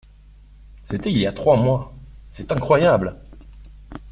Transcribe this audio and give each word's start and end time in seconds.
C’était 0.89 1.11
il 1.11 1.19
y 1.19 1.27
a 1.27 1.31
trois 1.31 1.55
mois. 1.57 1.93
C’est 2.31 2.51
incroyable. 2.51 3.17